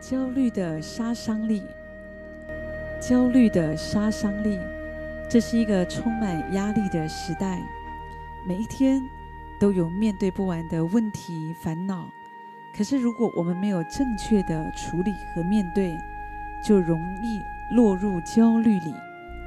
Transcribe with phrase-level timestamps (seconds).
[0.00, 1.62] 焦虑的杀伤力，
[3.00, 4.58] 焦虑的杀伤力，
[5.28, 7.60] 这是一个充满压力的时代。
[8.46, 9.02] 每一天
[9.60, 12.08] 都有面对不完的问题烦恼，
[12.76, 15.98] 可是如果我们没有正确的处理和面对，
[16.62, 17.42] 就容易
[17.74, 18.94] 落入焦虑里。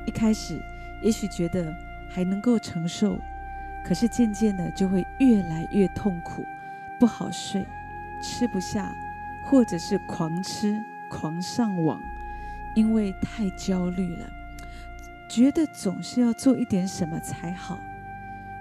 [0.05, 0.59] 一开始
[1.02, 1.73] 也许觉得
[2.09, 3.18] 还能够承受，
[3.86, 6.43] 可是渐渐的就会越来越痛苦，
[6.99, 7.65] 不好睡，
[8.21, 8.93] 吃不下。
[9.52, 12.02] 或者是狂吃、狂上网，
[12.73, 14.26] 因为太焦虑了，
[15.30, 17.77] 觉得总是要做一点什么才好，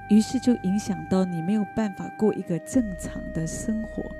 [0.09, 4.10] 于是就影响到你没有办法过一个正常的生活。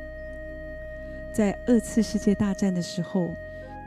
[1.33, 3.35] 在二次世界大战的时候，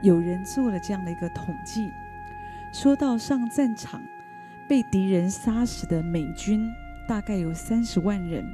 [0.02, 1.90] 有人做了这样的一个统计，
[2.74, 4.04] 说到上战场
[4.68, 6.70] 被敌人杀死的美军
[7.08, 8.46] 大概有三十万人，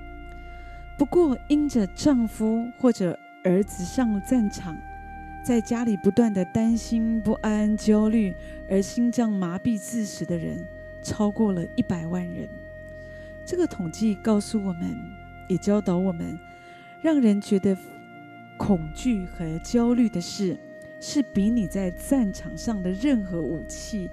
[0.99, 4.77] 不过因着丈夫或者儿子上了战场，
[5.41, 8.35] 在家里不断的担心、不安、焦虑，
[8.69, 10.65] 而心脏麻痹致死的人
[11.01, 12.49] 超过了一百万人。
[13.45, 14.95] 这个统计告诉我们，
[15.47, 16.37] 也教导我们，
[17.01, 17.75] 让人觉得
[18.57, 20.57] 恐惧和焦虑的事，
[20.99, 24.09] 是比你在战场上的任何武器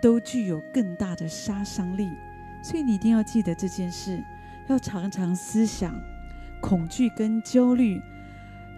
[0.00, 2.10] 都具有更大的杀伤力。
[2.62, 4.22] 所以你一定要记得这件事，
[4.68, 6.00] 要常常思想
[6.60, 8.00] 恐惧跟焦虑。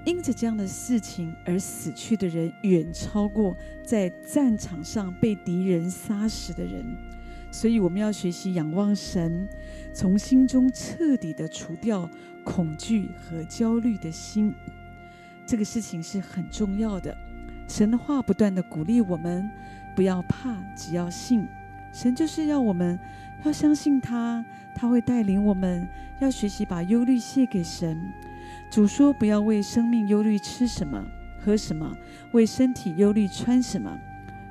[0.04, 6.84] 因着这样的事情而死去的人，远超过在战场上被敌人杀死的人。
[7.52, 9.48] 所以，我们要学习仰望神，
[9.92, 12.08] 从心中彻底的除掉
[12.44, 14.54] 恐惧和焦虑的心。
[15.44, 17.16] 这个事情是很重要的。
[17.68, 19.50] 神的话不断的鼓励我们，
[19.94, 21.46] 不要怕，只要信。
[21.92, 22.98] 神就是要我们
[23.44, 25.86] 要相信他，他会带领我们，
[26.20, 28.00] 要学习把忧虑卸给神。
[28.70, 31.04] 主说：“不要为生命忧虑，吃什么，
[31.40, 31.92] 喝什么；
[32.30, 33.98] 为身体忧虑，穿什么。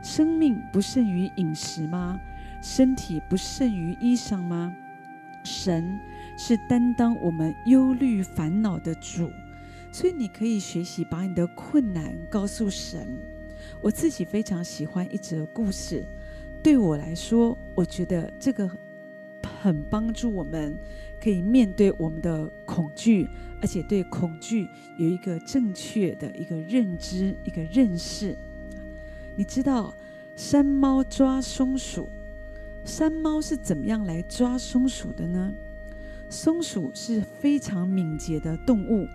[0.03, 2.19] 生命不胜于饮食吗？
[2.61, 4.75] 身体不胜于衣裳吗？
[5.45, 5.97] 神
[6.37, 9.31] 是担当我们忧虑烦恼的主，
[9.89, 13.07] 所以你可以学习把你的困难告诉神。
[13.81, 16.05] 我自己非常喜欢一则故事，
[16.61, 18.69] 对我来说，我觉得这个
[19.61, 20.77] 很帮助我们。”
[21.21, 23.27] 可以面对我们的恐惧，
[23.61, 28.37] 而且对恐惧有一个正确的一个认知、一个认识。
[29.35, 29.93] 你知道
[30.35, 32.07] 山猫抓松鼠，
[32.83, 35.53] 山猫是怎么样来抓松鼠的呢？
[36.29, 39.07] 松鼠是非常敏捷的动物，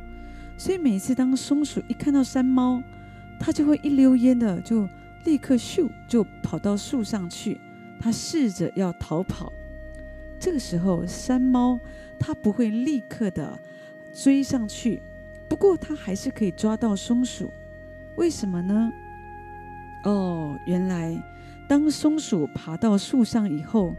[0.59, 2.83] 所以每次当松鼠一看到山猫，
[3.39, 4.89] 它就会一溜烟的就
[5.25, 7.61] 立刻咻就跑到树上去，
[8.01, 9.53] 它试着要逃跑。
[10.39, 11.81] 这个时候，山猫
[12.19, 13.59] 它不会立刻的
[14.13, 15.01] 追上去，
[15.49, 17.51] 不过它还是可以抓到松鼠。
[18.17, 18.93] 为什么呢？
[20.05, 21.17] 哦，原来
[21.69, 23.95] 当松鼠爬到树上以后，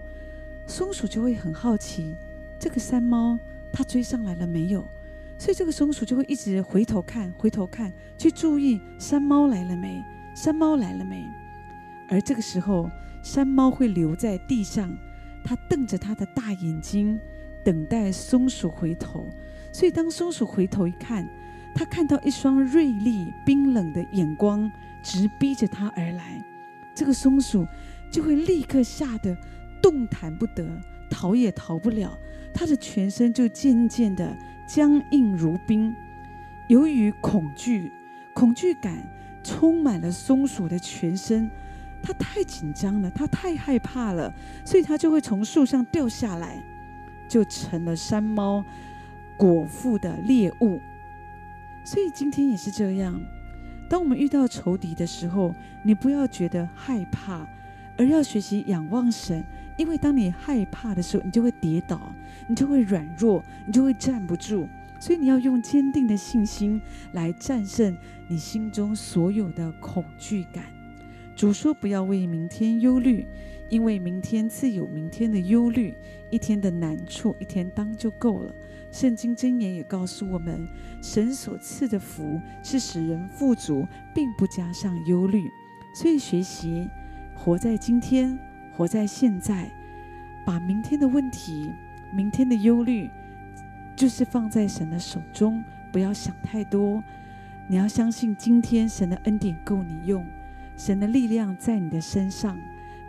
[0.68, 2.16] 松鼠就会很好奇，
[2.60, 3.40] 这个山猫
[3.74, 4.86] 它追上来了没有？
[5.38, 10.04] 所以这个松鼠就会一直回头看，回头看，去注意山猫来了没？
[10.36, 11.28] 山猫来了没？
[12.08, 12.90] 而这个时候，
[13.24, 14.96] 山猫会留在地上。
[15.46, 17.18] 他瞪着他的大眼睛，
[17.64, 19.30] 等待松鼠回头。
[19.72, 21.28] 所以，当松鼠回头一看，
[21.76, 24.70] 他看到一双锐利、冰冷的眼光
[25.04, 26.44] 直逼着他而来，
[26.96, 27.66] 这个松鼠
[28.12, 29.38] 就会立刻吓得
[29.82, 30.66] 动弹不得，
[31.10, 32.18] 逃也逃不了。
[32.54, 34.36] 他的全身就渐渐的
[34.66, 35.94] 僵硬如冰。
[36.68, 37.92] 由于恐惧，
[38.34, 38.98] 恐惧感
[39.44, 41.52] 充满了松鼠的全身。
[42.06, 44.32] 他太紧张了，他太害怕了，
[44.64, 46.62] 所以他就会从树上掉下来，
[47.28, 48.64] 就成了山猫
[49.36, 50.80] 果腹的猎物。
[51.84, 53.20] 所以今天也是这样，
[53.90, 57.48] 当我们遇到仇敌的时候，你不要觉得害怕，
[57.98, 59.44] 而要学习仰望神，
[59.76, 62.14] 因为当你害怕的时候，你就会跌倒，
[62.48, 64.70] 你就会软弱，你就会站不住。
[65.00, 66.80] 所以你要用坚定的信心
[67.14, 67.96] 来战胜
[68.28, 70.75] 你心中所有的恐惧感。
[71.36, 73.28] 主说：“不要为明天忧虑，
[73.68, 75.94] 因为明天自有明天的忧虑。
[76.30, 78.56] 一天的难处，一天当就够了。”
[78.90, 80.66] 圣经箴言也告诉我们
[81.04, 85.50] ：“神所赐的福是使人富足，并不加上忧虑。”
[85.94, 86.90] 所以，学习
[87.36, 88.40] 活在今天，
[88.74, 89.70] 活在现在，
[90.46, 91.74] 把明天的问题、
[92.14, 93.10] 明天的忧虑，
[93.94, 95.62] 就是放在神的手中，
[95.92, 97.04] 不要想太多。
[97.68, 100.26] 你要相信，今天神的恩典够你用。
[100.78, 102.58] 神的力量在你的身上，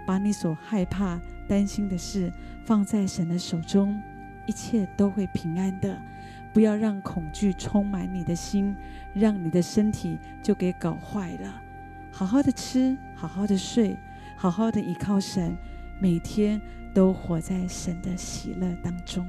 [0.06, 2.32] 把你所害怕、担心的事
[2.64, 4.00] 放在神的手中，
[4.46, 6.00] 一切都会平安的。
[6.52, 8.74] 不要让恐惧充满你的心，
[9.12, 11.62] 让你的身体就给搞坏了。
[12.10, 13.94] 好好的吃，好好的睡，
[14.36, 15.54] 好好的依靠神，
[16.00, 16.58] 每天
[16.94, 19.26] 都活在神的喜乐当中。